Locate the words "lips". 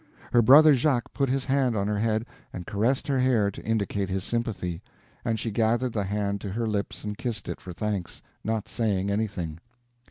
6.65-7.03